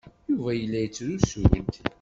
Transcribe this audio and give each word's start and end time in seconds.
Yuba 0.29 0.51
yella 0.59 0.79
yettrusu-d. 0.83 1.73